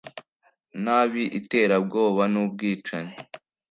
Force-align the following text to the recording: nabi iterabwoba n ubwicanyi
nabi 0.83 1.23
iterabwoba 1.39 2.23
n 2.33 2.35
ubwicanyi 2.43 3.15